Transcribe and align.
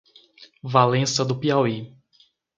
Valença 0.63 1.23
do 1.23 1.35
Piauí 1.39 1.95